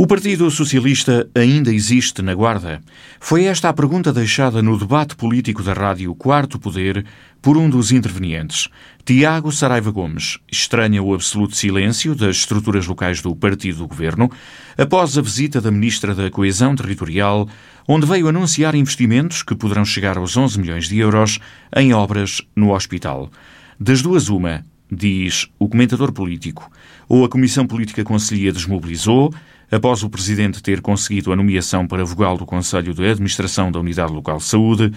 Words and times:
O 0.00 0.06
Partido 0.06 0.48
Socialista 0.48 1.28
ainda 1.34 1.74
existe 1.74 2.22
na 2.22 2.32
Guarda? 2.32 2.80
Foi 3.18 3.46
esta 3.46 3.68
a 3.68 3.72
pergunta 3.72 4.12
deixada 4.12 4.62
no 4.62 4.78
debate 4.78 5.16
político 5.16 5.60
da 5.60 5.72
rádio 5.72 6.14
Quarto 6.14 6.56
Poder 6.56 7.04
por 7.42 7.56
um 7.56 7.68
dos 7.68 7.90
intervenientes. 7.90 8.68
Tiago 9.04 9.50
Saraiva 9.50 9.90
Gomes 9.90 10.38
estranha 10.48 11.02
o 11.02 11.12
absoluto 11.12 11.56
silêncio 11.56 12.14
das 12.14 12.36
estruturas 12.36 12.86
locais 12.86 13.20
do 13.20 13.34
partido 13.34 13.78
do 13.78 13.88
governo 13.88 14.30
após 14.76 15.18
a 15.18 15.20
visita 15.20 15.60
da 15.60 15.72
Ministra 15.72 16.14
da 16.14 16.30
Coesão 16.30 16.76
Territorial, 16.76 17.48
onde 17.88 18.06
veio 18.06 18.28
anunciar 18.28 18.76
investimentos 18.76 19.42
que 19.42 19.56
poderão 19.56 19.84
chegar 19.84 20.16
aos 20.16 20.36
11 20.36 20.60
milhões 20.60 20.88
de 20.88 20.96
euros 20.96 21.40
em 21.74 21.92
obras 21.92 22.40
no 22.54 22.72
hospital. 22.72 23.32
Das 23.80 24.00
duas, 24.00 24.28
uma, 24.28 24.64
diz 24.90 25.48
o 25.58 25.68
comentador 25.68 26.12
político, 26.12 26.70
ou 27.08 27.24
a 27.24 27.28
Comissão 27.28 27.66
Política 27.66 28.04
Conselhia 28.04 28.52
desmobilizou 28.52 29.32
após 29.70 30.02
o 30.02 30.10
Presidente 30.10 30.62
ter 30.62 30.80
conseguido 30.80 31.32
a 31.32 31.36
nomeação 31.36 31.86
para 31.86 32.04
vogal 32.04 32.36
do 32.36 32.46
Conselho 32.46 32.94
de 32.94 33.04
Administração 33.06 33.70
da 33.70 33.80
Unidade 33.80 34.12
Local 34.12 34.38
de 34.38 34.44
Saúde, 34.44 34.92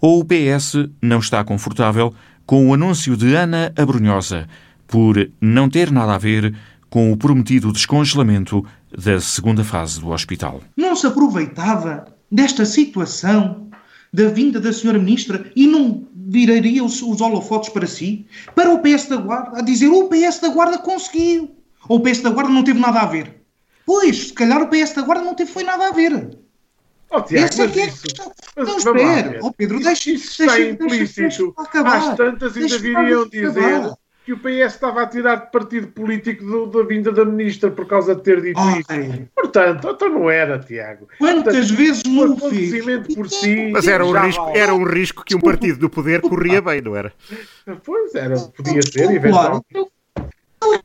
ou 0.00 0.20
o 0.20 0.24
PS 0.24 0.88
não 1.00 1.18
está 1.18 1.42
confortável 1.44 2.14
com 2.46 2.68
o 2.68 2.74
anúncio 2.74 3.16
de 3.16 3.34
Ana 3.34 3.72
Abrunhosa 3.76 4.48
por 4.86 5.30
não 5.40 5.68
ter 5.70 5.90
nada 5.90 6.14
a 6.14 6.18
ver 6.18 6.54
com 6.88 7.12
o 7.12 7.16
prometido 7.16 7.72
descongelamento 7.72 8.64
da 8.92 9.20
segunda 9.20 9.62
fase 9.62 10.00
do 10.00 10.08
hospital. 10.08 10.60
Não 10.76 10.96
se 10.96 11.06
aproveitava 11.06 12.06
desta 12.30 12.64
situação 12.64 13.70
da 14.12 14.28
vinda 14.28 14.58
da 14.58 14.72
senhora 14.72 14.98
ministra 14.98 15.50
e 15.54 15.68
não 15.68 16.08
viraria 16.30 16.84
os, 16.84 17.02
os 17.02 17.20
holofotes 17.20 17.70
para 17.70 17.86
si? 17.86 18.26
Para 18.54 18.72
o 18.72 18.78
PS 18.78 19.06
da 19.06 19.16
Guarda? 19.16 19.58
A 19.58 19.62
dizer 19.62 19.88
o 19.88 20.08
PS 20.08 20.38
da 20.38 20.48
Guarda 20.48 20.78
conseguiu. 20.78 21.50
Ou 21.88 21.98
o 21.98 22.00
PS 22.00 22.20
da 22.20 22.30
Guarda 22.30 22.52
não 22.52 22.62
teve 22.62 22.78
nada 22.78 23.00
a 23.00 23.06
ver? 23.06 23.42
Pois, 23.84 24.28
se 24.28 24.32
calhar 24.32 24.62
o 24.62 24.68
PS 24.68 24.92
da 24.94 25.02
Guarda 25.02 25.24
não 25.24 25.34
teve 25.34 25.50
foi 25.50 25.64
nada 25.64 25.88
a 25.88 25.92
ver. 25.92 26.38
Oh, 27.10 27.20
Tiago, 27.20 27.46
Esse 27.46 27.62
é 27.62 27.68
que 27.68 27.80
isso, 27.80 28.06
Não, 28.56 28.76
espera. 28.76 29.40
Oh, 29.42 29.52
Pedro, 29.52 29.80
deixa 29.80 30.12
isso. 30.12 30.42
Está 30.42 30.60
implícito. 30.60 31.52
Às 31.56 32.16
tantas 32.16 32.56
ainda 32.56 32.78
viriam 32.78 33.28
dizer 33.28 33.92
que 34.24 34.32
o 34.32 34.38
PS 34.38 34.74
estava 34.74 35.02
a 35.02 35.06
tirar 35.06 35.36
de 35.36 35.50
partido 35.50 35.88
político 35.88 36.44
do, 36.44 36.66
da 36.66 36.82
vinda 36.84 37.10
da 37.10 37.24
ministra 37.24 37.70
por 37.70 37.86
causa 37.86 38.14
de 38.14 38.22
ter 38.22 38.40
dito 38.40 38.60
isso. 38.60 39.28
Portanto, 39.34 39.88
então 39.88 40.08
não 40.08 40.30
era, 40.30 40.58
Tiago. 40.58 41.08
Quantas 41.18 41.54
Portanto, 41.54 41.76
vezes 41.76 42.02
não 42.04 42.36
fez? 42.36 43.14
por 43.14 43.28
si. 43.28 43.70
Mas 43.72 43.88
era 43.88 44.04
um, 44.04 44.12
risco, 44.12 44.52
era 44.54 44.74
um 44.74 44.84
risco 44.84 45.24
que 45.24 45.34
um 45.34 45.40
partido 45.40 45.78
do 45.78 45.90
poder 45.90 46.20
corria 46.20 46.60
bem, 46.60 46.80
não 46.80 46.94
era? 46.94 47.12
Pois 47.84 48.14
era, 48.14 48.38
podia 48.38 48.82
ser, 48.82 49.10
eventualmente 49.10 49.64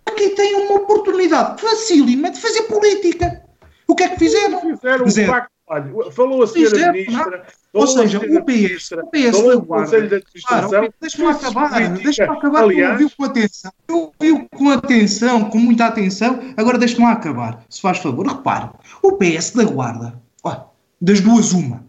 aqui 0.06 0.30
tem 0.30 0.56
uma 0.56 0.76
oportunidade 0.76 1.62
facílima 1.62 2.32
de 2.32 2.40
fazer 2.40 2.64
política. 2.64 3.44
O 3.88 3.96
que 3.96 4.04
é 4.04 4.10
que 4.10 4.20
fizeram? 4.20 4.62
Fizeram 4.62 5.06
um 5.06 5.28
pacto. 5.28 5.55
Olha, 5.68 6.12
falou 6.12 6.44
a 6.44 6.48
senhora 6.48 6.92
ministra. 6.92 7.48
Ou 7.74 7.88
seja, 7.88 8.20
o 8.20 8.46
PS, 8.46 8.92
o 8.92 9.08
PS 9.08 9.42
de 9.42 10.16
Administração. 10.16 10.70
Claro, 10.70 10.94
deixa-me 11.02 11.28
acabar, 11.28 11.90
deixa-me 11.90 12.38
acabar, 12.38 12.64
Aliás, 12.64 12.92
ouviu 12.92 13.12
com 13.18 13.24
atenção. 13.24 13.72
Eu 13.88 14.14
ouvi 14.20 14.48
com 14.56 14.70
atenção, 14.70 15.50
com 15.50 15.58
muita 15.58 15.86
atenção, 15.88 16.40
agora 16.56 16.78
deixa-me 16.78 17.06
acabar, 17.06 17.66
se 17.68 17.82
faz 17.82 17.98
favor. 17.98 18.28
Repare, 18.28 18.70
o 19.02 19.14
PS 19.14 19.52
da 19.52 19.64
Guarda, 19.64 20.22
ó, 20.44 20.66
das 21.02 21.20
duas 21.20 21.52
uma, 21.52 21.84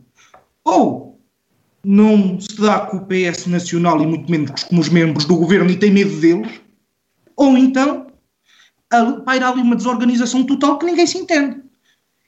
ou 0.64 1.20
não 1.84 2.40
se 2.40 2.58
dá 2.58 2.80
com 2.80 2.96
o 2.96 3.06
PS 3.06 3.46
Nacional 3.46 4.00
e 4.02 4.06
muito 4.06 4.30
menos 4.30 4.64
com 4.64 4.78
os 4.78 4.88
membros 4.88 5.26
do 5.26 5.36
governo 5.36 5.70
e 5.70 5.76
tem 5.76 5.90
medo 5.90 6.18
deles, 6.18 6.60
ou 7.36 7.58
então 7.58 8.06
paira 9.24 9.50
ali 9.50 9.60
uma 9.60 9.76
desorganização 9.76 10.44
total 10.44 10.78
que 10.78 10.86
ninguém 10.86 11.06
se 11.06 11.18
entende. 11.18 11.65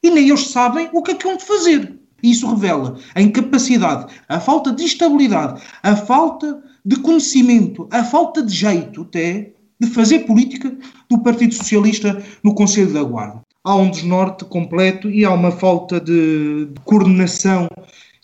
E 0.02 0.10
nem 0.10 0.28
eles 0.28 0.48
sabem 0.48 0.88
o 0.92 1.02
que 1.02 1.12
é 1.12 1.14
que 1.14 1.26
vão 1.26 1.38
fazer. 1.38 1.98
Isso 2.22 2.48
revela 2.48 2.98
a 3.14 3.22
incapacidade, 3.22 4.12
a 4.28 4.40
falta 4.40 4.72
de 4.72 4.84
estabilidade, 4.84 5.62
a 5.82 5.94
falta 5.94 6.62
de 6.84 6.96
conhecimento, 6.96 7.88
a 7.92 8.02
falta 8.02 8.42
de 8.42 8.52
jeito 8.52 9.02
até 9.02 9.52
de 9.80 9.86
fazer 9.88 10.20
política 10.20 10.76
do 11.08 11.18
Partido 11.18 11.54
Socialista 11.54 12.20
no 12.42 12.54
Conselho 12.54 12.92
da 12.92 13.02
Guarda. 13.02 13.42
Há 13.62 13.76
um 13.76 13.90
desnorte 13.90 14.44
completo 14.44 15.08
e 15.10 15.24
há 15.24 15.32
uma 15.32 15.52
falta 15.52 16.00
de, 16.00 16.66
de 16.66 16.80
coordenação 16.84 17.68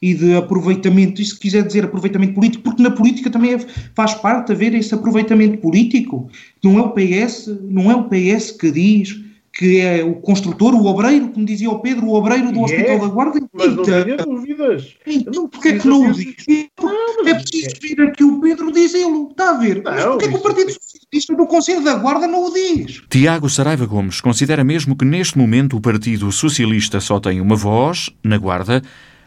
e 0.03 0.13
de 0.13 0.35
aproveitamento, 0.35 1.23
e 1.23 1.25
se 1.25 1.39
quiser 1.39 1.63
dizer 1.63 1.85
aproveitamento 1.85 2.35
político, 2.35 2.65
porque 2.65 2.83
na 2.83 2.91
política 2.91 3.31
também 3.31 3.55
é, 3.55 3.59
faz 3.95 4.15
parte 4.15 4.53
haver 4.53 4.75
esse 4.75 4.95
aproveitamento 4.95 5.59
político. 5.59 6.29
Não 6.63 6.79
é 6.79 6.83
o 6.83 6.91
PS, 6.91 7.49
não 7.63 7.91
é 7.91 7.95
o 7.95 8.05
PS 8.05 8.51
que 8.51 8.71
diz 8.71 9.24
que 9.57 9.81
é 9.81 10.03
o 10.03 10.17
construtor, 10.17 10.75
o 10.75 10.85
obreiro, 10.87 11.29
como 11.29 11.47
dizia 11.47 11.71
o 11.71 11.79
Pedro, 11.79 12.07
o 12.07 12.15
obreiro 12.15 12.51
do 12.51 12.61
Hospital 12.63 12.97
é, 12.97 12.99
da 12.99 13.07
Guarda. 13.07 13.41
Mas 13.53 13.77
não 13.77 13.85
tenha 13.85 14.17
dúvidas. 14.17 14.97
Então, 15.07 15.49
porquê 15.49 15.69
é 15.69 15.79
que 15.79 15.87
não 15.87 16.11
o 16.11 16.13
diz? 16.13 16.35
Não, 16.83 17.29
é 17.29 17.35
preciso 17.35 17.77
vir 17.81 18.01
aqui 18.03 18.25
o 18.25 18.41
Pedro 18.41 18.73
dizê-lo. 18.73 19.29
Está 19.31 19.51
a 19.51 19.59
ver? 19.59 19.83
Não, 19.83 19.93
mas 19.93 20.05
porquê 20.05 20.25
é 20.25 20.29
que 20.29 20.35
o 20.35 20.41
Partido 20.41 20.73
Socialista 20.73 21.37
do 21.37 21.47
Conselho 21.47 21.85
da 21.85 21.95
Guarda 21.95 22.27
não 22.27 22.47
o 22.47 22.53
diz? 22.53 23.03
Tiago 23.09 23.49
Saraiva 23.49 23.87
Gomes 23.87 24.21
considera 24.21 24.65
mesmo 24.65 24.97
que 24.97 25.05
neste 25.05 25.39
momento 25.39 25.77
o 25.77 25.81
Partido 25.81 26.33
Socialista 26.33 26.99
só 26.99 27.21
tem 27.21 27.41
uma 27.41 27.55
voz, 27.55 28.11
na 28.25 28.37
Guarda, 28.37 28.83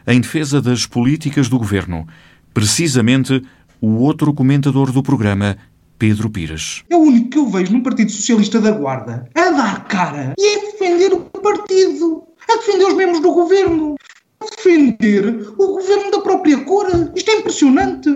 em 0.06 0.20
defesa 0.20 0.62
das 0.62 0.86
políticas 0.86 1.48
do 1.48 1.58
governo. 1.58 2.06
Precisamente 2.54 3.42
o 3.80 3.96
outro 4.00 4.34
comentador 4.34 4.92
do 4.92 5.02
programa, 5.02 5.58
Pedro 5.98 6.30
Pires. 6.30 6.84
É 6.90 6.96
o 6.96 7.00
único 7.00 7.30
que 7.30 7.38
eu 7.38 7.48
vejo 7.48 7.74
no 7.74 7.84
Partido 7.84 8.12
Socialista 8.12 8.62
da 8.62 8.72
Guarda 8.72 9.30
a 9.36 9.50
dar 9.50 9.88
cara 9.88 10.34
e 10.38 10.56
a 10.56 10.62
defender 10.72 11.14
o 11.14 11.22
partido, 11.22 12.24
a 12.48 12.56
defender 12.58 12.86
os 12.86 12.94
membros 12.94 13.22
do 13.22 13.32
governo, 13.32 13.96
a 14.40 14.46
defender 14.46 15.54
o 15.58 15.68
governo 15.68 16.12
da 16.12 16.22
própria 16.22 16.64
cor. 16.64 16.88
Isto 17.16 17.32
é 17.32 17.36
impressionante. 17.36 18.10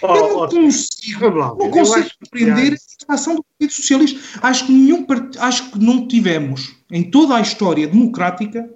Oh, 0.00 0.06
eu 0.06 0.28
não 0.28 0.36
oh, 0.36 0.48
consigo, 0.48 1.30
não 1.30 1.70
consigo 1.70 2.08
compreender 2.22 2.76
a 3.08 3.14
ação 3.14 3.34
do 3.34 3.44
Partido 3.44 3.76
Socialista. 3.76 4.20
Acho 4.42 4.66
que, 4.66 4.72
nenhum, 4.72 5.06
acho 5.40 5.70
que 5.70 5.78
não 5.78 6.06
tivemos, 6.06 6.76
em 6.90 7.10
toda 7.10 7.36
a 7.36 7.40
história 7.40 7.86
democrática, 7.86 8.68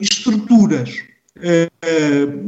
estruturas 0.00 1.02
eh, 1.40 1.68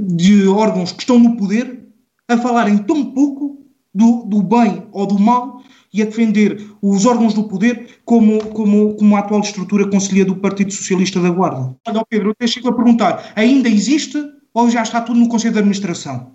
de 0.06 0.46
órgãos 0.46 0.92
que 0.92 1.02
estão 1.02 1.18
no 1.18 1.36
poder 1.36 1.80
a 2.28 2.38
falarem 2.38 2.78
tão 2.78 3.12
pouco 3.12 3.59
do, 3.94 4.24
do 4.24 4.42
bem 4.42 4.86
ou 4.92 5.06
do 5.06 5.18
mal 5.18 5.62
e 5.92 6.02
a 6.02 6.04
defender 6.04 6.64
os 6.80 7.04
órgãos 7.04 7.34
do 7.34 7.44
poder 7.44 8.00
como, 8.04 8.44
como, 8.50 8.94
como 8.94 9.16
a 9.16 9.18
atual 9.18 9.40
estrutura 9.40 9.88
conselhia 9.88 10.24
do 10.24 10.36
Partido 10.36 10.72
Socialista 10.72 11.20
da 11.20 11.30
Guarda. 11.30 11.74
Olha, 11.86 12.04
Pedro, 12.08 12.30
eu 12.30 12.34
deixo 12.38 12.66
a 12.68 12.72
perguntar, 12.72 13.32
ainda 13.34 13.68
existe 13.68 14.18
ou 14.54 14.70
já 14.70 14.82
está 14.82 15.00
tudo 15.00 15.18
no 15.18 15.28
Conselho 15.28 15.54
de 15.54 15.58
Administração? 15.58 16.32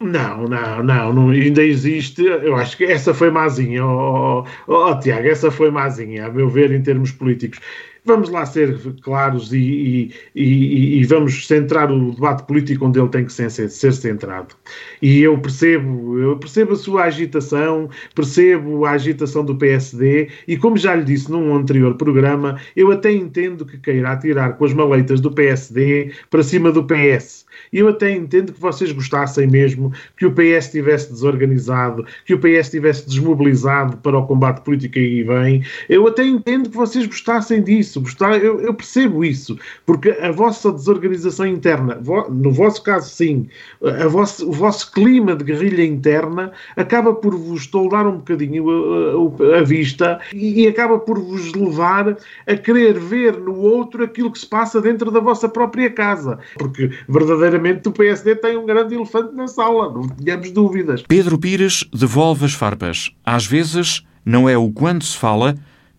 Não, 0.00 0.46
não, 0.46 0.82
não, 0.82 1.12
não, 1.12 1.30
ainda 1.30 1.62
existe. 1.62 2.22
Eu 2.22 2.54
acho 2.54 2.76
que 2.76 2.84
essa 2.84 3.12
foi 3.12 3.32
mazinha, 3.32 3.84
oh, 3.84 4.44
oh, 4.68 4.90
oh, 4.90 4.98
Tiago, 5.00 5.26
essa 5.26 5.50
foi 5.50 5.72
mazinha, 5.72 6.26
a 6.26 6.30
meu 6.30 6.48
ver, 6.48 6.70
em 6.70 6.80
termos 6.80 7.10
políticos. 7.10 7.58
Vamos 8.04 8.30
lá 8.30 8.46
ser 8.46 8.78
claros 9.02 9.52
e, 9.52 9.58
e, 9.58 10.14
e, 10.34 11.00
e, 11.00 11.04
vamos 11.04 11.46
centrar 11.46 11.90
o 11.90 12.12
debate 12.12 12.44
político 12.44 12.86
onde 12.86 12.98
ele 12.98 13.08
tem 13.08 13.24
que 13.24 13.32
ser, 13.32 13.50
ser, 13.50 13.92
centrado. 13.92 14.54
E 15.02 15.20
eu 15.20 15.38
percebo, 15.38 16.18
eu 16.18 16.36
percebo 16.36 16.72
a 16.72 16.76
sua 16.76 17.04
agitação, 17.04 17.90
percebo 18.14 18.84
a 18.84 18.92
agitação 18.92 19.44
do 19.44 19.56
PSD 19.56 20.28
e, 20.46 20.56
como 20.56 20.76
já 20.76 20.94
lhe 20.94 21.04
disse 21.04 21.30
num 21.30 21.54
anterior 21.54 21.94
programa, 21.96 22.58
eu 22.74 22.90
até 22.90 23.12
entendo 23.12 23.66
que 23.66 23.78
queira 23.78 24.12
atirar 24.12 24.56
com 24.56 24.64
as 24.64 24.72
maleitas 24.72 25.20
do 25.20 25.30
PSD 25.30 26.12
para 26.30 26.42
cima 26.42 26.72
do 26.72 26.84
PS. 26.84 27.46
E 27.72 27.78
eu 27.78 27.88
até 27.88 28.10
entendo 28.10 28.52
que 28.52 28.60
vocês 28.60 28.92
gostassem 28.92 29.46
mesmo 29.46 29.92
que 30.16 30.26
o 30.26 30.32
PS 30.32 30.66
estivesse 30.66 31.12
desorganizado, 31.12 32.06
que 32.24 32.34
o 32.34 32.38
PS 32.38 32.66
estivesse 32.66 33.06
desmobilizado 33.06 33.96
para 33.98 34.18
o 34.18 34.26
combate 34.26 34.62
político 34.62 34.98
aí 34.98 35.22
vem. 35.22 35.64
Eu 35.88 36.06
até 36.06 36.24
entendo 36.24 36.70
que 36.70 36.76
vocês 36.76 37.06
gostassem 37.06 37.62
disso, 37.62 37.87
gostar, 37.96 38.36
eu, 38.42 38.60
eu 38.60 38.74
percebo 38.74 39.24
isso, 39.24 39.56
porque 39.86 40.10
a 40.10 40.32
vossa 40.32 40.72
desorganização 40.72 41.46
interna, 41.46 42.00
no 42.30 42.52
vosso 42.52 42.82
caso 42.82 43.08
sim, 43.10 43.48
a 43.82 44.08
vosso, 44.08 44.48
o 44.48 44.52
vosso 44.52 44.90
clima 44.92 45.34
de 45.36 45.44
guerrilha 45.44 45.84
interna 45.84 46.52
acaba 46.76 47.14
por 47.14 47.36
vos 47.36 47.66
toldar 47.66 48.06
um 48.06 48.18
bocadinho 48.18 48.68
a, 48.68 49.54
a, 49.54 49.58
a 49.58 49.62
vista 49.62 50.20
e, 50.34 50.62
e 50.62 50.66
acaba 50.66 50.98
por 50.98 51.18
vos 51.18 51.52
levar 51.52 52.16
a 52.46 52.56
querer 52.56 52.98
ver 52.98 53.38
no 53.38 53.56
outro 53.56 54.04
aquilo 54.04 54.30
que 54.30 54.38
se 54.38 54.46
passa 54.46 54.80
dentro 54.80 55.10
da 55.10 55.20
vossa 55.20 55.48
própria 55.48 55.90
casa, 55.90 56.38
porque 56.58 56.90
verdadeiramente 57.08 57.88
o 57.88 57.92
PSD 57.92 58.36
tem 58.36 58.56
um 58.56 58.66
grande 58.66 58.94
elefante 58.94 59.34
na 59.34 59.46
sala, 59.46 59.92
não 59.92 60.08
tínhamos 60.08 60.50
dúvidas. 60.50 61.02
Pedro 61.02 61.38
Pires 61.38 61.84
devolve 61.92 62.44
as 62.44 62.52
farpas. 62.52 63.10
Às 63.24 63.46
vezes, 63.46 64.02
não 64.24 64.48
é 64.48 64.56
o 64.56 64.70
quanto 64.70 65.04
se 65.04 65.16
fala 65.16 65.54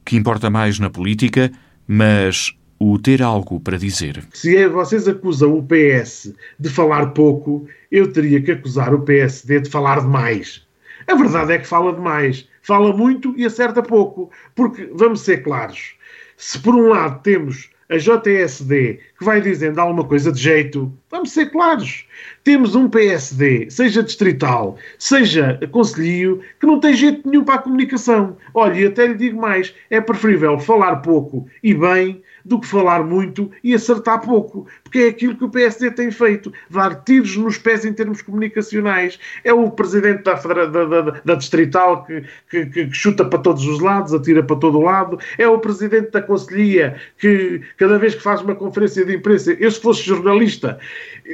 que 0.06 0.16
importa 0.16 0.50
mais 0.50 0.80
na 0.80 0.90
política, 0.90 1.52
mas 1.92 2.56
o 2.80 3.00
ter 3.00 3.24
algo 3.24 3.60
para 3.60 3.76
dizer. 3.76 4.24
Se 4.32 4.56
é, 4.56 4.70
vocês 4.70 5.08
acusam 5.08 5.58
o 5.58 5.66
PS 5.66 6.32
de 6.60 6.70
falar 6.70 7.08
pouco, 7.08 7.68
eu 7.92 8.14
teria 8.14 8.40
que 8.40 8.52
acusar 8.52 8.94
o 8.94 9.02
PSD 9.02 9.62
de 9.62 9.70
falar 9.72 10.02
demais. 10.02 10.68
A 11.08 11.16
verdade 11.16 11.54
é 11.54 11.58
que 11.58 11.68
fala 11.68 11.92
demais. 11.92 12.48
Fala 12.62 12.96
muito 12.96 13.34
e 13.36 13.44
acerta 13.44 13.82
pouco. 13.82 14.30
Porque, 14.54 14.88
vamos 14.94 15.22
ser 15.22 15.40
claros, 15.40 15.96
se 16.38 16.60
por 16.60 16.76
um 16.76 16.90
lado 16.90 17.24
temos 17.24 17.72
a 17.90 17.98
JSD, 17.98 19.00
que 19.18 19.26
vai 19.26 19.42
dizendo 19.42 19.80
alguma 19.80 20.04
coisa 20.04 20.32
de 20.32 20.40
jeito, 20.40 20.94
vamos 21.10 21.32
ser 21.32 21.48
claros. 21.48 22.06
Temos 22.44 22.76
um 22.76 22.88
PSD, 22.88 23.70
seja 23.70 24.04
distrital, 24.04 24.78
seja 25.00 25.60
conselho, 25.72 26.40
que 26.60 26.68
não 26.68 26.80
tem 26.80 26.94
jeito 26.94 27.28
nenhum 27.28 27.44
para 27.44 27.56
a 27.56 27.62
comunicação. 27.64 28.38
Olha, 28.54 28.80
e 28.80 28.86
até 28.86 29.08
lhe 29.08 29.16
digo 29.16 29.42
mais: 29.42 29.74
é 29.90 30.00
preferível 30.00 30.60
falar 30.60 30.98
pouco 30.98 31.48
e 31.64 31.74
bem 31.74 32.22
do 32.44 32.60
que 32.60 32.68
falar 32.68 33.04
muito 33.04 33.52
e 33.64 33.74
acertar 33.74 34.22
pouco, 34.22 34.68
porque 34.84 35.00
é 35.00 35.08
aquilo 35.10 35.36
que 35.36 35.44
o 35.44 35.50
PSD 35.50 35.92
tem 35.92 36.12
feito, 36.12 36.52
dar 36.70 37.04
tiros 37.04 37.36
nos 37.38 37.58
pés 37.58 37.86
em 37.86 37.94
termos 37.94 38.22
comunicacionais. 38.22 39.20
É 39.44 39.54
o 39.54 39.70
presidente 39.70 40.24
da, 40.24 40.34
da, 40.34 40.66
da, 40.86 41.02
da 41.24 41.36
Distrital 41.36 42.06
que, 42.06 42.24
que, 42.50 42.66
que, 42.66 42.94
chuta 42.94 43.26
para 43.26 43.40
todos 43.40 43.66
os 43.66 43.80
lados, 43.80 44.14
atira 44.14 44.44
para 44.44 44.56
todo 44.56 44.80
o 44.80 44.84
lado, 44.84 45.20
é 45.38 45.48
o 45.48 45.60
presidente 45.60 46.12
da 46.12 46.22
Conselhia 46.22 46.96
que 47.18 47.62
cada 47.78 47.98
vez 47.98 48.16
que 48.16 48.22
faz 48.22 48.42
uma 48.42 48.56
conferência 48.56 49.06
de 49.06 49.16
imprensa, 49.16 49.54
eu 49.54 49.70
se 49.70 49.80
fosse 49.80 50.04
jornalista, 50.04 50.80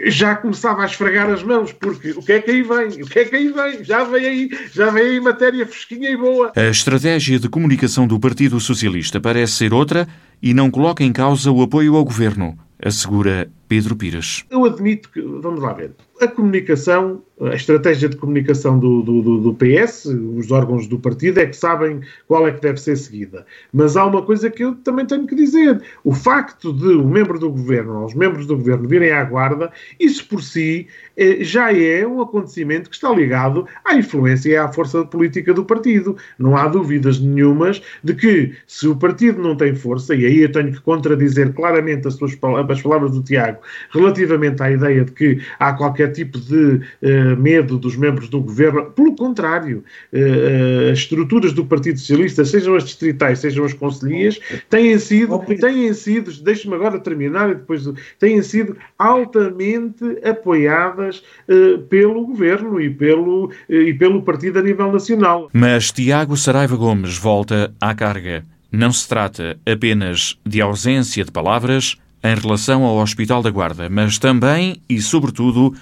já 0.08 0.36
começava 0.36 0.84
a 0.84 0.86
esfregar 0.86 1.30
as 1.30 1.44
mãos, 1.44 1.72
porque 1.72 2.12
o 2.12 2.22
que 2.22 2.34
é 2.34 2.42
que 2.42 2.52
aí 2.52 2.62
vem? 2.62 3.04
O 3.04 3.06
que 3.06 3.20
é 3.20 3.26
que 3.26 3.36
aí 3.36 3.48
vem? 3.50 3.84
Já 3.84 4.04
vem 4.04 4.26
aí, 4.26 4.50
já 4.72 4.90
vem 4.90 5.04
aí 5.04 5.20
matéria 5.20 5.66
fresquinha 5.66 6.10
e 6.10 6.18
boa. 6.18 6.52
A 6.56 6.70
estratégia 6.70 7.40
de 7.40 7.50
comunicação 7.50 8.08
do 8.08 8.20
Partido 8.20 8.60
Socialista 8.60 9.20
parece 9.20 9.54
ser 9.54 9.74
outra 9.74 10.08
e 10.46 10.54
não 10.54 10.70
coloca 10.70 11.04
em 11.04 11.12
causa 11.12 11.52
o 11.52 11.64
apoio 11.64 11.96
ao 11.96 12.06
governo, 12.06 12.56
assegura 12.86 13.50
Pedro 13.68 13.96
Pires. 13.96 14.46
Eu 14.52 14.64
admito 14.64 15.10
que, 15.10 15.20
vamos 15.20 15.62
lá 15.62 15.74
ver, 15.74 15.92
a 16.22 16.28
comunicação, 16.28 17.22
a 17.42 17.56
estratégia 17.56 18.08
de 18.08 18.16
comunicação 18.16 18.80
do, 18.80 19.02
do, 19.02 19.40
do, 19.40 19.54
PS, 19.54 20.06
os 20.06 20.50
órgãos 20.52 20.88
do 20.88 20.98
partido 20.98 21.40
é 21.40 21.46
que 21.46 21.56
sabem 21.56 22.00
qual 22.28 22.48
é 22.48 22.52
que 22.52 22.62
deve 22.62 22.80
ser 22.80 22.96
seguida. 22.96 23.46
Mas 23.74 23.98
há 23.98 24.06
uma 24.06 24.22
coisa 24.22 24.50
que 24.50 24.64
eu 24.64 24.76
também 24.76 25.06
tenho 25.06 25.28
que 25.28 25.36
dizer: 25.36 25.82
o 26.04 26.14
facto 26.14 26.72
de 26.72 26.88
um 26.88 27.10
membro 27.10 27.38
do 27.38 27.50
governo, 27.50 28.06
os 28.06 28.14
membros 28.14 28.46
do 28.46 28.56
governo 28.56 28.88
virem 28.88 29.12
à 29.12 29.24
guarda, 29.24 29.72
isso 30.00 30.26
por 30.28 30.42
si 30.42 30.88
eh, 31.18 31.44
já 31.44 31.74
é 31.74 32.08
um 32.08 32.22
acontecimento 32.22 32.90
que 32.90 32.96
está 32.96 33.12
ligado 33.12 33.68
à 33.84 33.96
influência 33.96 34.50
e 34.50 34.56
à 34.56 34.72
força 34.72 35.04
política 35.04 35.54
do 35.54 35.66
partido. 35.66 36.16
Não 36.40 36.56
há 36.56 36.68
dúvidas 36.68 37.20
nenhumas 37.20 37.82
de 38.04 38.14
que 38.14 38.54
se 38.68 38.88
o 38.88 38.96
partido 38.96 39.42
não 39.42 39.58
tem 39.58 39.76
força, 39.76 40.16
e 40.16 40.26
aí 40.26 40.40
eu 40.40 40.52
tenho 40.52 40.72
que 40.72 40.80
contradizer 40.80 41.52
claramente 41.54 42.08
as, 42.08 42.14
suas, 42.14 42.36
as 42.78 42.84
palavras 42.84 43.12
do 43.12 43.24
Tiago 43.24 43.60
relativamente 43.92 44.62
à 44.62 44.72
ideia 44.72 45.04
de 45.04 45.12
que 45.12 45.42
há 45.60 45.74
qualquer 45.74 46.12
tipo 46.12 46.40
de 46.40 46.56
uh, 46.76 47.38
medo 47.38 47.78
dos 47.78 47.96
membros 47.96 48.30
do 48.30 48.42
governo. 48.42 48.86
Pelo 48.92 49.16
contrário, 49.16 49.84
uh, 50.14 50.92
as 50.92 51.00
estruturas 51.00 51.54
do 51.54 51.66
Partido 51.66 52.00
Socialista, 52.00 52.46
sejam 52.46 52.76
as 52.76 52.84
distritais, 52.84 53.40
sejam 53.40 53.66
as 53.66 53.74
conselhias, 53.74 54.40
têm 54.70 54.98
sido, 55.00 55.40
têm 55.40 55.94
sido, 55.94 56.32
deixe-me 56.44 56.76
agora 56.76 57.00
terminar 57.00 57.50
e 57.52 57.56
depois, 57.56 57.90
têm 58.20 58.42
sido 58.42 58.78
altamente 58.98 60.04
apoiadas 60.24 61.24
uh, 61.50 61.80
pelo 61.84 62.26
governo 62.26 62.80
e 62.80 62.90
pelo, 62.90 63.52
e 63.70 63.94
pelo 63.94 64.22
partido 64.22 64.60
a 64.60 64.62
nível 64.62 64.92
nacional. 64.92 65.50
Mas 65.54 65.92
Tiago 65.92 66.36
Saraiva 66.36 66.76
Gomes 66.76 67.18
volta 67.18 67.74
à 67.80 67.94
carga. 67.94 68.44
Não 68.72 68.92
se 68.92 69.08
trata 69.08 69.58
apenas 69.66 70.38
de 70.46 70.62
ausência 70.62 71.24
de 71.24 71.32
palavras 71.32 71.96
em 72.26 72.34
relação 72.34 72.84
ao 72.84 72.98
Hospital 72.98 73.44
da 73.44 73.52
Guarda, 73.52 73.88
mas 73.88 74.18
também 74.18 74.82
e, 74.90 75.00
sobretudo, 75.00 75.76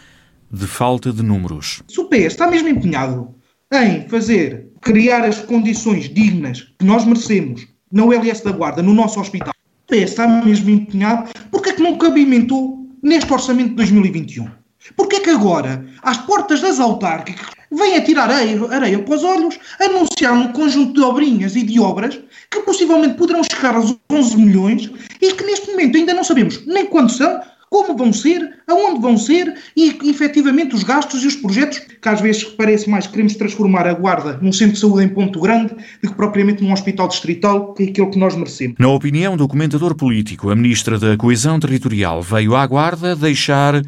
de 0.52 0.68
falta 0.68 1.12
de 1.14 1.24
números. 1.24 1.82
Se 1.88 2.02
o 2.02 2.06
PS 2.06 2.34
está 2.34 2.48
mesmo 2.48 2.68
empenhado 2.68 3.34
em 3.72 4.08
fazer, 4.10 4.68
criar 4.82 5.24
as 5.24 5.40
condições 5.40 6.14
dignas 6.14 6.68
que 6.78 6.86
nós 6.86 7.06
merecemos 7.06 7.66
na 7.90 8.04
ULS 8.04 8.42
da 8.42 8.52
Guarda, 8.52 8.84
no 8.84 8.94
nosso 8.94 9.22
hospital, 9.22 9.54
o 9.54 9.92
PS 9.92 10.12
está 10.12 10.28
mesmo 10.44 10.70
empenhado, 10.70 11.30
porque 11.50 11.70
é 11.70 11.74
que 11.74 11.82
não 11.82 11.98
cabimentou 11.98 12.88
neste 13.02 13.32
orçamento 13.32 13.70
de 13.70 13.76
2021? 13.76 14.63
Porque 14.96 15.18
é 15.18 15.20
que 15.20 15.30
agora, 15.30 15.86
às 16.02 16.18
portas 16.18 16.62
das 16.62 16.80
autárquicas, 16.80 17.48
vem 17.72 17.96
a 17.96 18.04
tirar 18.04 18.30
areia, 18.30 18.60
areia 18.70 19.00
para 19.00 19.16
os 19.16 19.24
olhos, 19.24 19.58
anunciar 19.80 20.34
um 20.34 20.52
conjunto 20.52 20.94
de 20.94 21.02
obrinhas 21.02 21.56
e 21.56 21.64
de 21.64 21.80
obras 21.80 22.20
que 22.52 22.60
possivelmente 22.62 23.16
poderão 23.16 23.42
chegar 23.44 23.76
aos 23.76 23.96
11 24.12 24.38
milhões 24.38 24.92
e 25.22 25.34
que 25.34 25.44
neste 25.44 25.72
momento 25.72 25.98
ainda 25.98 26.14
não 26.14 26.24
sabemos 26.24 26.64
nem 26.68 26.86
quando 26.86 27.12
são, 27.12 27.42
como 27.70 27.98
vão 27.98 28.14
ser, 28.14 28.60
aonde 28.68 29.02
vão 29.02 29.18
ser 29.18 29.52
e 29.76 29.98
efetivamente 30.08 30.76
os 30.76 30.84
gastos 30.84 31.24
e 31.24 31.28
os 31.28 31.36
projetos, 31.36 31.80
que 31.80 32.08
às 32.08 32.22
vezes 32.22 32.44
parece 32.44 32.88
mais 32.88 33.08
que 33.08 33.14
queremos 33.14 33.36
transformar 33.36 33.88
a 33.88 33.94
Guarda 33.94 34.38
num 34.40 34.52
centro 34.52 34.76
de 34.76 34.80
saúde 34.80 35.06
em 35.06 35.10
Ponto 35.10 35.40
Grande 35.40 35.74
do 36.04 36.10
que 36.10 36.16
propriamente 36.16 36.64
num 36.64 36.72
hospital 36.72 37.08
distrital, 37.08 37.74
que 37.74 37.84
é 37.84 37.86
aquilo 37.88 38.12
que 38.12 38.20
nós 38.20 38.36
merecemos. 38.36 38.76
Na 38.78 38.90
opinião 38.90 39.36
do 39.36 39.48
comentador 39.48 39.96
político, 39.96 40.52
a 40.52 40.56
Ministra 40.56 41.00
da 41.00 41.18
Coesão 41.18 41.60
Territorial 41.60 42.22
veio 42.22 42.56
à 42.56 42.68
Guarda 42.68 43.16
deixar 43.16 43.82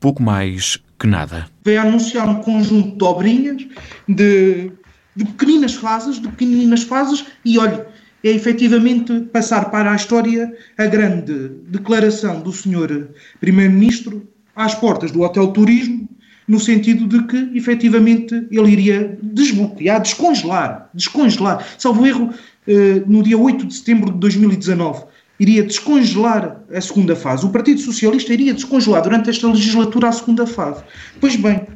pouco 0.00 0.22
mais 0.22 0.78
que 0.98 1.06
nada. 1.06 1.46
Veio 1.64 1.82
anunciar 1.82 2.28
um 2.28 2.42
conjunto 2.42 2.96
de 2.96 3.04
obrinhas, 3.04 3.66
de, 4.08 4.72
de 5.14 5.24
pequeninas 5.24 5.74
fases, 5.74 6.20
de 6.20 6.28
pequeninas 6.28 6.82
fases, 6.82 7.24
e 7.44 7.58
olha, 7.58 7.86
é 8.24 8.30
efetivamente 8.30 9.20
passar 9.32 9.70
para 9.70 9.92
a 9.92 9.96
história 9.96 10.52
a 10.76 10.86
grande 10.86 11.50
declaração 11.68 12.40
do 12.40 12.52
Sr. 12.52 13.08
Primeiro-Ministro 13.40 14.28
às 14.54 14.74
portas 14.74 15.10
do 15.10 15.22
Hotel 15.22 15.48
Turismo, 15.48 16.08
no 16.46 16.58
sentido 16.58 17.06
de 17.06 17.26
que, 17.26 17.56
efetivamente, 17.56 18.34
ele 18.50 18.72
iria 18.72 19.16
desbloquear, 19.22 20.02
descongelar, 20.02 20.90
descongelar, 20.92 21.64
salvo 21.78 22.04
erro, 22.04 22.34
eh, 22.66 23.02
no 23.06 23.22
dia 23.22 23.38
8 23.38 23.66
de 23.66 23.74
setembro 23.74 24.12
de 24.12 24.18
2019, 24.18 25.04
iria 25.40 25.62
descongelar 25.64 26.60
a 26.72 26.80
segunda 26.80 27.16
fase. 27.16 27.46
O 27.46 27.48
Partido 27.48 27.80
Socialista 27.80 28.32
iria 28.34 28.52
descongelar 28.52 29.02
durante 29.02 29.30
esta 29.30 29.48
legislatura 29.48 30.08
a 30.08 30.12
segunda 30.12 30.46
fase. 30.46 30.84
Pois 31.18 31.34
bem, 31.34 31.66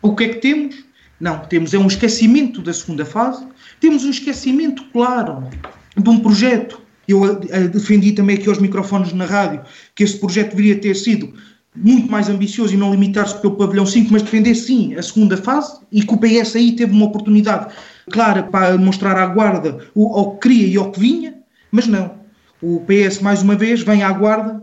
o 0.00 0.16
que 0.16 0.24
é 0.24 0.28
que 0.28 0.38
temos? 0.38 0.74
Não, 1.20 1.38
temos 1.40 1.74
é 1.74 1.78
um 1.78 1.86
esquecimento 1.86 2.62
da 2.62 2.72
segunda 2.72 3.04
fase, 3.04 3.46
temos 3.78 4.04
um 4.04 4.10
esquecimento, 4.10 4.82
claro, 4.90 5.46
de 5.94 6.08
um 6.08 6.18
projeto. 6.18 6.80
Eu 7.06 7.40
defendi 7.68 8.12
também 8.12 8.36
aqui 8.36 8.48
aos 8.48 8.58
microfones 8.58 9.12
na 9.12 9.26
rádio 9.26 9.60
que 9.94 10.02
esse 10.02 10.16
projeto 10.16 10.50
deveria 10.50 10.80
ter 10.80 10.94
sido 10.96 11.34
muito 11.76 12.10
mais 12.10 12.28
ambicioso 12.28 12.72
e 12.72 12.76
não 12.76 12.90
limitar-se 12.90 13.38
pelo 13.40 13.54
pavilhão 13.56 13.84
5, 13.84 14.10
mas 14.10 14.22
defender 14.22 14.54
sim 14.54 14.94
a 14.94 15.02
segunda 15.02 15.36
fase 15.36 15.78
e 15.92 16.02
que 16.02 16.14
o 16.14 16.16
PS 16.16 16.56
aí 16.56 16.72
teve 16.72 16.92
uma 16.92 17.06
oportunidade 17.06 17.72
clara 18.10 18.44
para 18.44 18.78
mostrar 18.78 19.16
à 19.16 19.26
guarda 19.26 19.78
o, 19.94 20.14
ao 20.16 20.36
que 20.36 20.48
queria 20.48 20.66
e 20.66 20.76
ao 20.76 20.90
que 20.90 21.00
vinha, 21.00 21.34
mas 21.70 21.86
não. 21.86 22.19
O 22.62 22.84
PS 22.86 23.20
mais 23.20 23.42
uma 23.42 23.56
vez 23.56 23.82
vem 23.82 24.02
à 24.02 24.12
guarda 24.12 24.62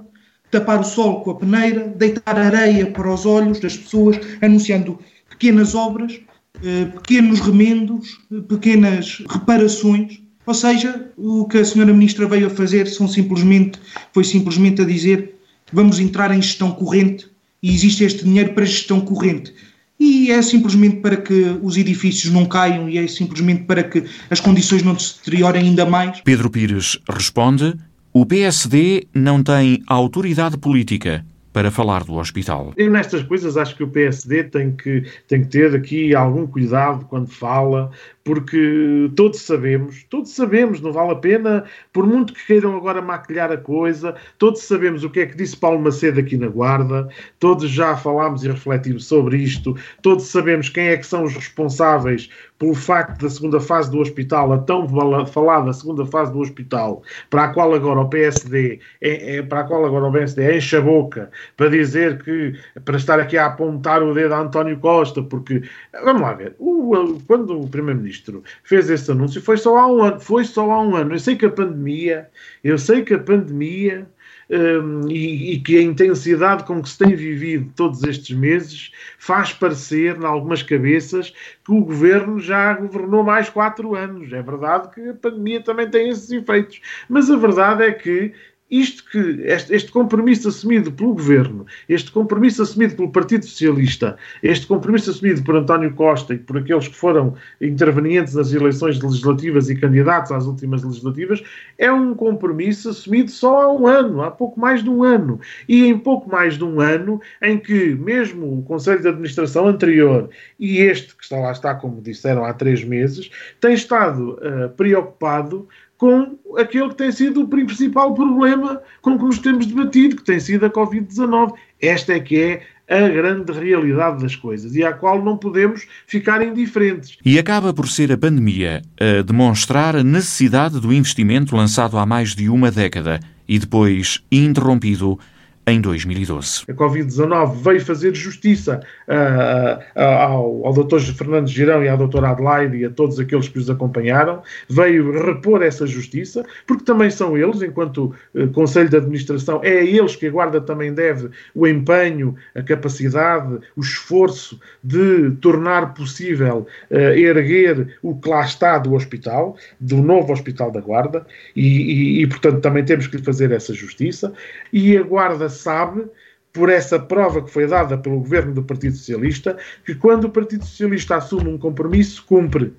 tapar 0.49 0.79
o 0.79 0.83
sol 0.83 1.21
com 1.21 1.31
a 1.31 1.35
peneira, 1.35 1.93
deitar 1.97 2.37
areia 2.37 2.85
para 2.91 3.13
os 3.13 3.25
olhos 3.25 3.59
das 3.59 3.75
pessoas, 3.75 4.17
anunciando 4.41 4.97
pequenas 5.29 5.75
obras, 5.75 6.19
eh, 6.63 6.85
pequenos 6.85 7.41
remendos, 7.41 8.17
pequenas 8.47 9.23
reparações 9.29 10.21
ou 10.47 10.53
seja, 10.53 11.11
o 11.17 11.45
que 11.45 11.57
a 11.57 11.65
senhora 11.65 11.91
ministra 11.91 12.25
veio 12.25 12.47
a 12.47 12.49
fazer 12.49 12.87
são 12.87 13.05
simplesmente, 13.05 13.77
foi 14.13 14.23
simplesmente 14.23 14.81
a 14.81 14.85
dizer 14.85 15.35
vamos 15.73 15.99
entrar 15.99 16.31
em 16.31 16.41
gestão 16.41 16.71
corrente 16.71 17.27
e 17.61 17.75
existe 17.75 18.05
este 18.05 18.23
dinheiro 18.23 18.53
para 18.53 18.63
gestão 18.63 19.01
corrente. 19.01 19.53
E 19.99 20.31
é 20.31 20.41
simplesmente 20.41 20.97
para 20.97 21.17
que 21.17 21.57
os 21.61 21.75
edifícios 21.75 22.31
não 22.31 22.45
caiam 22.45 22.87
e 22.87 22.97
é 22.97 23.05
simplesmente 23.07 23.63
para 23.63 23.83
que 23.83 24.05
as 24.29 24.39
condições 24.39 24.83
não 24.83 24.97
se 24.97 25.17
deteriorem 25.17 25.63
ainda 25.63 25.85
mais. 25.85 26.21
Pedro 26.21 26.49
Pires 26.49 26.97
responde: 27.09 27.75
o 28.19 28.25
PSD 28.25 29.07
não 29.13 29.43
tem 29.43 29.83
autoridade 29.85 30.57
política 30.57 31.23
para 31.53 31.69
falar 31.69 32.03
do 32.03 32.15
hospital. 32.15 32.73
E 32.75 32.89
nestas 32.89 33.21
coisas 33.21 33.57
acho 33.57 33.75
que 33.75 33.83
o 33.83 33.87
PSD 33.87 34.45
tem 34.45 34.75
que, 34.75 35.03
tem 35.27 35.43
que 35.43 35.49
ter 35.49 35.75
aqui 35.75 36.15
algum 36.15 36.47
cuidado 36.47 37.05
quando 37.05 37.27
fala, 37.27 37.91
porque 38.23 39.11
todos 39.15 39.41
sabemos, 39.41 40.03
todos 40.09 40.31
sabemos, 40.31 40.81
não 40.81 40.91
vale 40.91 41.11
a 41.11 41.15
pena, 41.15 41.63
por 41.93 42.07
muito 42.07 42.33
que 42.33 42.45
queiram 42.47 42.75
agora 42.75 43.03
maquilhar 43.03 43.51
a 43.51 43.57
coisa, 43.57 44.15
todos 44.39 44.63
sabemos 44.63 45.03
o 45.03 45.11
que 45.11 45.19
é 45.19 45.25
que 45.27 45.37
disse 45.37 45.55
Paulo 45.55 45.79
Macedo 45.79 46.19
aqui 46.19 46.37
na 46.37 46.47
Guarda, 46.47 47.07
todos 47.39 47.69
já 47.69 47.95
falámos 47.95 48.43
e 48.43 48.47
refletimos 48.47 49.05
sobre 49.05 49.37
isto, 49.37 49.77
todos 50.01 50.25
sabemos 50.25 50.69
quem 50.69 50.87
é 50.87 50.97
que 50.97 51.05
são 51.05 51.23
os 51.23 51.33
responsáveis 51.35 52.29
pelo 52.59 52.73
facto 52.73 53.21
da 53.21 53.29
segunda 53.29 53.59
fase 53.59 53.91
do 53.91 53.99
hospital, 53.99 54.53
a 54.53 54.57
tão 54.59 54.87
falada 55.27 55.73
segunda 55.73 56.05
fase 56.05 56.31
do 56.31 56.39
hospital, 56.39 57.03
para 57.29 57.45
a 57.45 57.53
qual 57.53 57.73
agora 57.73 57.99
o 57.99 58.09
PSD, 58.09 58.79
é, 59.01 59.37
é, 59.37 59.41
para 59.41 59.61
a 59.61 59.63
qual 59.63 59.85
agora 59.85 60.05
o 60.05 60.11
PSD 60.11 60.57
enche 60.57 60.75
a 60.75 60.81
boca 60.81 61.29
para 61.55 61.69
dizer 61.69 62.23
que, 62.23 62.53
para 62.83 62.97
estar 62.97 63.19
aqui 63.19 63.37
a 63.37 63.47
apontar 63.47 64.01
o 64.01 64.13
dedo 64.13 64.33
a 64.33 64.39
António 64.39 64.77
Costa, 64.79 65.21
porque, 65.21 65.61
vamos 66.03 66.21
lá 66.21 66.33
ver, 66.33 66.55
o, 66.59 67.19
quando 67.27 67.59
o 67.59 67.67
Primeiro-Ministro 67.67 67.97
Primeiro-Ministro 68.07 68.43
fez 68.63 68.89
esse 68.89 69.11
anúncio 69.11 69.41
foi 69.41 69.57
só 69.57 69.77
há 69.77 69.87
um 69.87 70.03
ano. 70.03 70.19
Foi 70.19 70.43
só 70.43 70.71
há 70.71 70.81
um 70.81 70.95
ano. 70.95 71.13
Eu 71.13 71.19
sei 71.19 71.35
que 71.35 71.45
a 71.45 71.51
pandemia, 71.51 72.29
eu 72.63 72.77
sei 72.77 73.03
que 73.03 73.13
a 73.13 73.19
pandemia 73.19 74.07
um, 74.49 75.09
e, 75.09 75.53
e, 75.53 75.59
que 75.59 75.77
a 75.77 75.81
intensidade 75.81 76.63
com 76.63 76.81
que 76.81 76.89
se 76.89 76.97
tem 76.97 77.15
vivido 77.15 77.71
todos 77.75 78.03
estes 78.03 78.35
meses 78.35 78.91
faz 79.17 79.51
parecer, 79.51 80.17
em 80.17 80.25
algumas 80.25 80.63
cabeças, 80.63 81.33
que 81.65 81.71
o 81.71 81.83
governo 81.83 82.39
já 82.39 82.73
governou 82.73 83.23
mais 83.23 83.49
quatro 83.49 83.95
anos. 83.95 84.31
É 84.31 84.41
verdade 84.41 84.89
que 84.93 85.09
a 85.09 85.13
pandemia 85.13 85.61
também 85.61 85.89
tem 85.89 86.09
esses 86.09 86.31
efeitos, 86.31 86.79
mas 87.09 87.29
a 87.29 87.35
verdade 87.35 87.83
é 87.83 87.91
que 87.91 88.33
isto 88.69 89.03
que 89.09 89.17
este, 89.43 89.73
este, 89.73 89.91
compromisso 89.91 90.49
assumido 90.49 90.91
pelo 90.91 91.13
governo, 91.13 91.65
este 91.87 92.11
compromisso 92.11 92.61
assumido 92.61 92.95
pelo 92.95 93.11
Partido 93.11 93.45
Socialista, 93.45 94.17
este 94.43 94.67
compromisso 94.67 95.09
assumido 95.09 95.41
por 95.43 95.55
António 95.55 95.93
Costa 95.93 96.33
e 96.33 96.37
por 96.37 96.57
aqueles 96.57 96.87
que 96.87 96.95
foram 96.95 97.35
intervenientes 97.61 98.33
nas 98.33 98.51
eleições 98.51 99.01
legislativas 99.01 99.69
e 99.69 99.75
candidatos 99.75 100.31
às 100.31 100.45
últimas 100.45 100.83
legislativas, 100.83 101.41
é 101.77 101.91
um 101.91 102.13
compromisso 102.13 102.89
assumido 102.89 103.31
só 103.31 103.61
há 103.61 103.73
um 103.73 103.87
ano, 103.87 104.21
há 104.21 104.29
pouco 104.29 104.59
mais 104.59 104.83
de 104.83 104.89
um 104.89 105.03
ano. 105.03 105.39
E 105.67 105.85
em 105.85 105.97
pouco 105.97 106.29
mais 106.29 106.57
de 106.57 106.63
um 106.63 106.81
ano, 106.81 107.21
em 107.41 107.57
que 107.57 107.95
mesmo 107.95 108.59
o 108.59 108.63
Conselho 108.63 109.01
de 109.01 109.07
Administração 109.07 109.67
anterior 109.67 110.29
e 110.59 110.79
este, 110.79 111.15
que 111.15 111.23
está 111.23 111.37
lá 111.37 111.51
está, 111.51 111.73
como 111.75 112.01
disseram, 112.01 112.43
há 112.43 112.53
três 112.53 112.83
meses, 112.83 113.29
tem 113.61 113.73
estado 113.73 114.33
uh, 114.33 114.69
preocupado 114.75 115.67
com 115.97 116.37
aquele 116.57 116.89
que 116.89 116.95
tem 116.95 117.11
sido 117.11 117.41
o 117.41 117.47
principal 117.47 118.13
problema 118.13 118.81
com 119.01 119.17
que 119.17 119.25
nos 119.25 119.39
temos 119.39 119.65
debatido, 119.65 120.15
que 120.15 120.23
tem 120.23 120.39
sido 120.39 120.65
a 120.65 120.69
Covid-19. 120.69 121.53
Esta 121.81 122.13
é 122.13 122.19
que 122.19 122.39
é 122.39 122.61
a 122.89 123.07
grande 123.09 123.51
realidade 123.51 124.21
das 124.21 124.35
coisas 124.35 124.75
e 124.75 124.83
à 124.83 124.93
qual 124.93 125.23
não 125.23 125.37
podemos 125.37 125.85
ficar 126.05 126.41
indiferentes. 126.41 127.17
E 127.25 127.37
acaba 127.37 127.73
por 127.73 127.87
ser 127.87 128.11
a 128.11 128.17
pandemia 128.17 128.81
a 128.99 129.21
demonstrar 129.21 129.95
a 129.95 130.03
necessidade 130.03 130.79
do 130.79 130.93
investimento 130.93 131.55
lançado 131.55 131.97
há 131.97 132.05
mais 132.05 132.33
de 132.33 132.47
uma 132.47 132.71
década 132.71 133.19
e 133.47 133.59
depois 133.59 134.23
interrompido 134.31 135.19
em 135.67 135.81
2012. 135.81 136.63
A 136.69 136.73
Covid-19 136.73 137.61
veio 137.61 137.81
fazer 137.85 138.15
justiça 138.15 138.79
uh, 139.05 140.01
ao, 140.01 140.65
ao 140.65 140.73
Dr. 140.73 140.99
Fernando 141.13 141.49
Girão 141.49 141.83
e 141.83 141.89
à 141.89 141.95
doutora 141.97 142.29
Adelaide 142.29 142.77
e 142.77 142.85
a 142.85 142.89
todos 142.89 143.19
aqueles 143.19 143.49
que 143.49 143.59
os 143.59 143.69
acompanharam, 143.69 144.41
veio 144.69 145.11
repor 145.25 145.61
essa 145.61 145.85
justiça, 145.85 146.45
porque 146.65 146.85
também 146.85 147.09
são 147.09 147.37
eles, 147.37 147.61
enquanto 147.61 148.15
uh, 148.33 148.47
Conselho 148.53 148.87
de 148.87 148.95
Administração, 148.95 149.59
é 149.61 149.79
a 149.79 149.83
eles 149.83 150.15
que 150.15 150.27
a 150.27 150.31
Guarda 150.31 150.61
também 150.61 150.93
deve 150.93 151.29
o 151.53 151.67
empenho, 151.67 152.33
a 152.55 152.63
capacidade, 152.63 153.59
o 153.75 153.81
esforço 153.81 154.57
de 154.81 155.31
tornar 155.41 155.93
possível 155.93 156.65
erguer 156.89 157.97
o 158.01 158.15
que 158.15 158.29
lá 158.29 158.41
está 158.41 158.77
do 158.77 158.93
hospital, 158.93 159.57
do 159.79 159.97
novo 159.97 160.31
Hospital 160.31 160.71
da 160.71 160.79
Guarda, 160.79 161.25
e, 161.55 161.65
e, 161.65 162.21
e 162.21 162.27
portanto 162.27 162.61
também 162.61 162.85
temos 162.85 163.07
que 163.07 163.17
lhe 163.17 163.23
fazer 163.23 163.51
essa 163.51 163.73
justiça, 163.73 164.31
e 164.71 164.95
a 164.95 165.03
Guarda 165.03 165.49
sabe, 165.57 166.05
por 166.53 166.69
essa 166.69 166.99
prova 166.99 167.43
que 167.43 167.51
foi 167.51 167.67
dada 167.67 167.97
pelo 167.97 168.19
governo 168.19 168.53
do 168.53 168.63
Partido 168.63 168.95
Socialista, 168.95 169.57
que 169.85 169.93
quando 169.93 170.25
o 170.25 170.29
Partido 170.29 170.65
Socialista 170.65 171.15
assume 171.15 171.49
um 171.49 171.57
compromisso, 171.57 172.25
cumpre. 172.25 172.73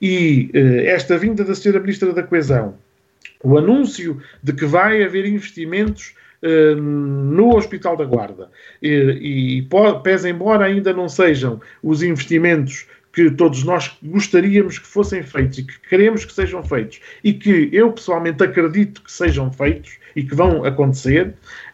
E 0.00 0.50
eh, 0.54 0.86
esta 0.86 1.18
vinda 1.18 1.44
da 1.44 1.52
Sra. 1.52 1.80
Ministra 1.80 2.12
da 2.12 2.22
Coesão, 2.22 2.76
o 3.42 3.58
anúncio 3.58 4.20
de 4.42 4.52
que 4.52 4.64
vai 4.64 5.02
haver 5.02 5.26
investimentos 5.26 6.14
eh, 6.42 6.74
no 6.76 7.56
Hospital 7.56 7.96
da 7.96 8.04
Guarda, 8.04 8.50
e, 8.82 9.58
e 9.58 9.68
pese 10.02 10.28
embora 10.28 10.66
ainda 10.66 10.92
não 10.92 11.08
sejam 11.08 11.60
os 11.82 12.02
investimentos 12.02 12.86
que 13.16 13.30
todos 13.30 13.64
nós 13.64 13.96
gostaríamos 14.02 14.78
que 14.78 14.86
fossem 14.86 15.22
feitos 15.22 15.56
e 15.56 15.62
que 15.62 15.80
queremos 15.88 16.26
que 16.26 16.34
sejam 16.34 16.62
feitos 16.62 17.00
e 17.24 17.32
que 17.32 17.70
eu 17.72 17.90
pessoalmente 17.90 18.44
acredito 18.44 19.00
que 19.00 19.10
sejam 19.10 19.50
feitos 19.50 19.96
e 20.14 20.22
que 20.22 20.34
vão 20.34 20.66
acontecer, 20.66 21.28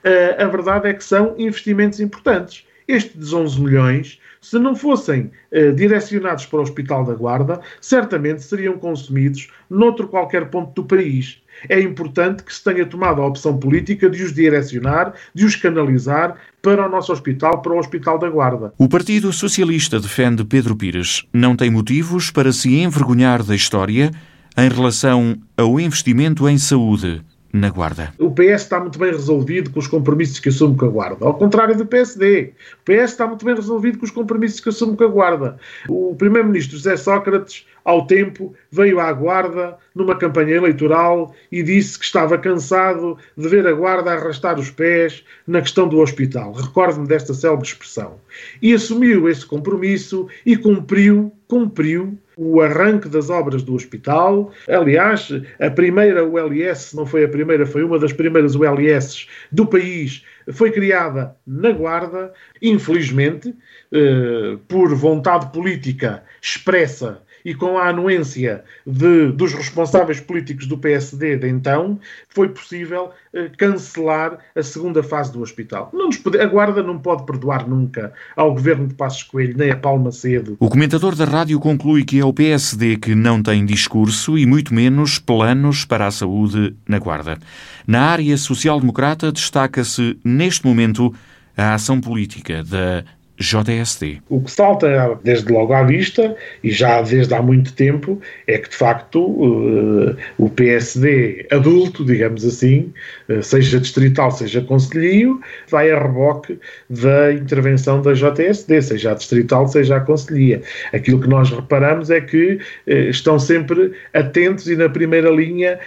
uh, 0.05 0.41
a 0.41 0.47
verdade 0.47 0.89
é 0.89 0.95
que 0.95 1.03
são 1.03 1.35
investimentos 1.37 1.99
importantes. 1.99 2.65
Estes 2.87 3.33
11 3.33 3.61
milhões, 3.61 4.21
se 4.43 4.59
não 4.59 4.75
fossem 4.75 5.31
uh, 5.53 5.73
direcionados 5.73 6.45
para 6.45 6.59
o 6.59 6.63
Hospital 6.63 7.05
da 7.05 7.15
Guarda, 7.15 7.61
certamente 7.81 8.43
seriam 8.43 8.77
consumidos 8.77 9.49
noutro 9.71 10.09
qualquer 10.09 10.51
ponto 10.51 10.83
do 10.83 10.87
país. 10.87 11.41
É 11.69 11.81
importante 11.81 12.43
que 12.43 12.53
se 12.53 12.65
tenha 12.65 12.85
tomado 12.85 13.23
a 13.23 13.27
opção 13.27 13.57
política 13.57 14.11
de 14.11 14.23
os 14.23 14.33
direcionar, 14.33 15.15
de 15.33 15.47
os 15.47 15.55
canalizar 15.55 16.37
para 16.61 16.87
o 16.87 16.91
nosso 16.91 17.13
hospital, 17.13 17.63
para 17.63 17.73
o 17.73 17.79
Hospital 17.79 18.19
da 18.19 18.29
Guarda. 18.29 18.75
O 18.77 18.89
Partido 18.89 19.33
Socialista 19.33 20.01
defende 20.01 20.45
Pedro 20.45 20.75
Pires. 20.75 21.25
Não 21.33 21.55
tem 21.55 21.71
motivos 21.71 22.31
para 22.31 22.53
se 22.53 22.75
envergonhar 22.75 23.45
da 23.45 23.55
história 23.55 24.11
em 24.57 24.69
relação 24.69 25.37
ao 25.57 25.79
investimento 25.79 26.49
em 26.49 26.59
saúde 26.59 27.23
na 27.53 27.69
Guarda. 27.69 28.13
O 28.19 28.31
PS 28.31 28.63
está 28.63 28.81
muito 28.81 28.99
bem 28.99 29.11
resolvido 29.11 29.71
com 29.71 29.79
os 29.79 29.87
compromissos 29.87 30.41
que 30.41 30.49
assume 30.49 30.77
com 30.77 30.87
a 30.87 30.89
Guarda. 30.89 31.25
Ao 31.25 31.35
contrário 31.35 31.77
do 31.77 31.85
PSD. 31.85 32.53
O 32.81 32.85
PS 32.85 33.11
está 33.11 33.27
muito 33.27 33.45
bem 33.45 33.55
resolvido 33.55 33.99
com 33.99 34.05
os 34.05 34.11
compromissos 34.11 34.61
que 34.61 34.71
assume 34.71 34.97
com 34.97 35.05
a 35.05 35.09
Guarda. 35.09 35.59
O 35.89 36.15
Primeiro-Ministro 36.17 36.77
José 36.77 36.97
Sócrates, 36.97 37.67
ao 37.85 38.07
tempo, 38.07 38.55
veio 38.71 38.99
à 38.99 39.13
Guarda 39.13 39.77
numa 39.95 40.17
campanha 40.17 40.55
eleitoral 40.55 41.35
e 41.51 41.63
disse 41.63 41.99
que 41.99 42.05
estava 42.05 42.39
cansado 42.39 43.19
de 43.37 43.49
ver 43.49 43.67
a 43.67 43.73
Guarda 43.73 44.13
arrastar 44.13 44.59
os 44.59 44.71
pés 44.71 45.23
na 45.47 45.61
questão 45.61 45.87
do 45.87 45.99
hospital. 45.99 46.53
Recordo-me 46.53 47.07
desta 47.07 47.35
célebre 47.35 47.67
expressão. 47.67 48.15
E 48.63 48.73
assumiu 48.73 49.29
esse 49.29 49.45
compromisso 49.45 50.27
e 50.47 50.57
cumpriu, 50.57 51.33
cumpriu 51.53 52.19
o 52.35 52.63
arranque 52.63 53.11
das 53.11 53.29
obras 53.29 53.63
do 53.63 53.75
hospital. 53.75 54.51
Aliás, 54.67 55.29
a 55.61 55.71
primeira 55.71 56.25
ULS, 56.25 56.95
não 56.95 57.05
foi 57.05 57.25
a 57.25 57.29
primeira, 57.29 57.67
foi 57.67 57.85
uma 57.85 57.99
das 57.99 58.11
primeiras 58.11 58.55
ULS 58.55 59.29
do 59.53 59.67
país, 59.67 60.25
foi 60.51 60.71
criada 60.71 61.37
na 61.47 61.71
Guarda, 61.71 62.33
infelizmente, 62.63 63.55
eh, 63.93 64.57
por 64.67 64.95
vontade 64.95 65.53
política 65.53 66.23
expressa 66.41 67.21
e 67.45 67.55
com 67.55 67.79
a 67.79 67.89
anuência 67.89 68.65
de, 68.87 69.33
dos 69.33 69.53
responsáveis 69.53 70.21
políticos 70.21 70.67
do 70.67 70.79
PSD 70.79 71.37
de 71.37 71.49
então, 71.49 71.99
foi 72.29 72.49
possível 72.49 73.11
eh, 73.33 73.51
cancelar 73.57 74.39
a 74.55 74.63
segunda 74.63 75.03
fase 75.03 75.33
do 75.33 75.41
hospital. 75.41 75.91
Não 75.93 76.11
pode, 76.11 76.41
a 76.41 76.47
Guarda 76.47 76.83
não 76.83 76.99
pode 76.99 77.25
perdoar 77.25 77.69
nunca 77.69 78.13
ao 78.37 78.53
governo 78.53 78.87
de 78.87 78.95
Passos 78.95 79.23
Coelho, 79.23 79.57
nem 79.57 79.71
a 79.71 79.77
Paulo 79.77 80.05
Macedo. 80.05 80.57
O 80.59 80.69
comentador 80.69 81.15
da 81.15 81.25
rádio 81.25 81.59
conclui 81.61 82.05
que 82.05 82.19
é 82.19 82.25
o 82.25 82.33
PSD 82.33 82.97
que 82.97 83.15
não 83.15 83.43
tem 83.43 83.65
discurso 83.65 84.39
e 84.39 84.47
muito 84.47 84.75
menos 84.75 85.19
planos 85.19 85.85
para 85.85 86.07
a 86.07 86.11
saúde 86.11 86.75
na 86.87 86.99
Guarda. 86.99 87.39
Na 87.87 88.03
área 88.03 88.37
social-democrata 88.37 89.33
destaca-se, 89.33 90.19
neste 90.25 90.65
momento, 90.65 91.13
a 91.57 91.75
ação 91.75 92.01
política 92.01 92.63
da 92.63 93.05
JSD. 93.43 94.23
O 94.29 94.41
que 94.41 94.51
salta 94.51 95.19
desde 95.23 95.53
logo 95.53 95.73
à 95.73 95.83
vista, 95.83 96.35
e 96.63 96.71
já 96.71 97.03
desde 97.03 97.35
há 97.35 97.43
muito 97.43 97.73
tempo, 97.75 98.21
é 98.47 98.57
que 98.57 98.71
de 98.71 98.77
facto 98.77 99.21
uh, 99.21 100.17
o 100.39 100.49
PSD 100.49 101.47
adulto, 101.51 102.05
digamos 102.05 102.45
assim, 102.45 102.93
uh, 103.29 103.43
seja 103.43 103.81
distrital, 103.81 104.31
seja 104.31 104.61
conselheiro, 104.63 105.41
vai 105.69 105.91
a 105.91 106.01
reboque 106.01 106.59
da 106.89 107.33
intervenção 107.33 108.01
da 108.01 108.13
JSD, 108.13 108.81
seja 108.81 109.11
a 109.11 109.15
distrital, 109.15 109.67
seja 109.69 109.97
a 109.97 110.01
conselhia. 110.01 110.63
Aquilo 110.93 111.21
que 111.21 111.29
nós 111.29 111.51
reparamos 111.51 112.11
é 112.11 112.21
que 112.21 112.55
uh, 112.87 112.91
estão 113.11 113.39
sempre 113.39 113.93
atentos 114.15 114.69
e 114.69 114.77
na 114.77 114.89
primeira 114.89 115.31
linha 115.31 115.79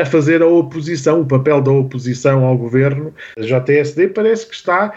a 0.00 0.04
fazer 0.04 0.42
a 0.42 0.46
oposição, 0.46 1.20
o 1.20 1.26
papel 1.26 1.60
da 1.60 1.70
oposição 1.70 2.44
ao 2.44 2.56
governo. 2.56 3.12
A 3.36 3.42
JSD 3.42 4.08
parece 4.08 4.46
que 4.46 4.54
está 4.54 4.92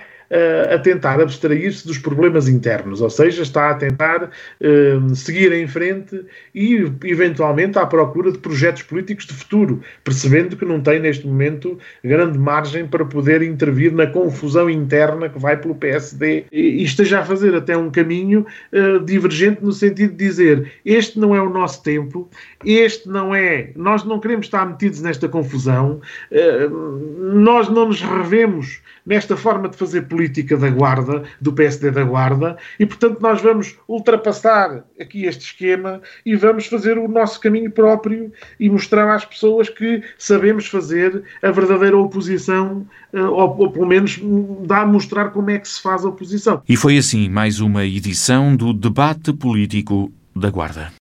a 0.73 0.79
tentar 0.79 1.21
abstrair-se 1.21 1.85
dos 1.85 1.97
problemas 1.97 2.47
internos, 2.47 3.01
ou 3.01 3.09
seja, 3.09 3.41
está 3.41 3.69
a 3.69 3.73
tentar 3.75 4.23
uh, 4.25 5.15
seguir 5.15 5.51
em 5.53 5.67
frente 5.67 6.25
e, 6.53 6.91
eventualmente, 7.03 7.77
à 7.77 7.85
procura 7.85 8.31
de 8.31 8.37
projetos 8.37 8.83
políticos 8.83 9.25
de 9.25 9.33
futuro, 9.33 9.81
percebendo 10.03 10.57
que 10.57 10.65
não 10.65 10.81
tem, 10.81 10.99
neste 10.99 11.25
momento, 11.25 11.77
grande 12.03 12.37
margem 12.37 12.85
para 12.85 13.05
poder 13.05 13.41
intervir 13.41 13.93
na 13.93 14.07
confusão 14.07 14.69
interna 14.69 15.29
que 15.29 15.39
vai 15.39 15.57
pelo 15.57 15.75
PSD 15.75 16.45
e, 16.51 16.83
esteja 16.83 17.19
a 17.19 17.25
fazer 17.25 17.55
até 17.55 17.77
um 17.77 17.89
caminho 17.89 18.45
uh, 18.73 18.99
divergente 19.03 19.63
no 19.63 19.71
sentido 19.71 20.11
de 20.11 20.25
dizer 20.25 20.71
este 20.83 21.19
não 21.19 21.35
é 21.35 21.41
o 21.41 21.49
nosso 21.49 21.81
tempo, 21.83 22.29
este 22.63 23.07
não 23.07 23.33
é. 23.33 23.71
Nós 23.75 24.03
não 24.03 24.19
queremos 24.19 24.47
estar 24.47 24.65
metidos 24.65 25.01
nesta 25.01 25.29
confusão, 25.29 26.01
uh, 26.31 27.35
nós 27.35 27.69
não 27.69 27.87
nos 27.87 28.01
revemos 28.01 28.81
nesta 29.05 29.37
forma 29.37 29.69
de 29.69 29.77
fazer 29.77 30.01
política 30.03 30.24
da 30.27 30.69
Guarda, 30.69 31.23
do 31.39 31.53
PSD 31.53 31.91
da 31.91 32.03
Guarda, 32.03 32.57
e 32.79 32.85
portanto 32.85 33.19
nós 33.21 33.41
vamos 33.41 33.77
ultrapassar 33.87 34.83
aqui 34.99 35.25
este 35.25 35.45
esquema 35.45 36.01
e 36.25 36.35
vamos 36.35 36.67
fazer 36.67 36.97
o 36.97 37.07
nosso 37.07 37.39
caminho 37.39 37.71
próprio 37.71 38.31
e 38.59 38.69
mostrar 38.69 39.13
às 39.13 39.25
pessoas 39.25 39.69
que 39.69 40.03
sabemos 40.17 40.67
fazer 40.67 41.23
a 41.41 41.51
verdadeira 41.51 41.97
oposição, 41.97 42.85
eh, 43.13 43.21
ou, 43.21 43.57
ou 43.57 43.71
pelo 43.71 43.85
menos 43.85 44.19
dá 44.65 44.81
a 44.81 44.85
mostrar 44.85 45.29
como 45.29 45.49
é 45.49 45.59
que 45.59 45.67
se 45.67 45.81
faz 45.81 46.05
a 46.05 46.09
oposição. 46.09 46.61
E 46.67 46.75
foi 46.75 46.97
assim 46.97 47.29
mais 47.29 47.59
uma 47.59 47.85
edição 47.85 48.55
do 48.55 48.73
debate 48.73 49.33
político 49.33 50.11
da 50.35 50.49
Guarda. 50.49 50.91